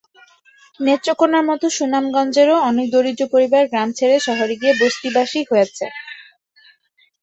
নেত্রকোনার 0.79 1.43
মতো 1.49 1.65
সুনামগঞ্জেরও 1.77 2.57
অনেক 2.69 2.85
দরিদ্র 2.93 3.23
পরিবার 3.33 3.63
গ্রাম 3.71 3.89
ছেড়ে 3.97 4.17
শহরে 4.27 4.55
গিয়ে 4.61 4.73
বস্তিবাসী 4.81 5.41
হয়েছে। 5.49 5.85